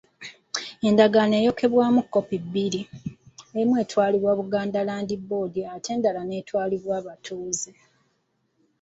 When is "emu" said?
3.59-3.73